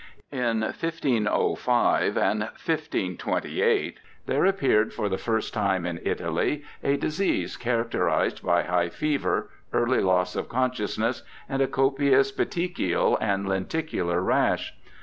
[0.31, 8.41] In 1505 and 1528 there appeared for the first time in Italy a disease characterized
[8.43, 14.73] by high fever, early loss of consciousness, and a copious petechical and lenticular rash.